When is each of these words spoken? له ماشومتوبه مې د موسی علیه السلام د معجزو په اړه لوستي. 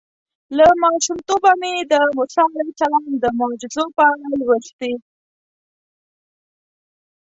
له 0.57 0.67
ماشومتوبه 0.83 1.51
مې 1.61 1.73
د 1.91 1.93
موسی 2.15 2.41
علیه 2.47 2.65
السلام 2.69 3.05
د 3.23 3.25
معجزو 3.39 3.85
په 3.97 4.03
اړه 4.13 4.35
لوستي. 4.39 4.93